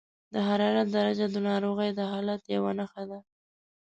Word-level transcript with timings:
د 0.33 0.35
حرارت 0.47 0.87
درجه 0.97 1.25
د 1.31 1.35
ناروغۍ 1.49 1.89
د 1.95 2.01
حالت 2.11 2.41
یوه 2.55 2.71
نښه 2.79 3.03
ده. 3.09 3.19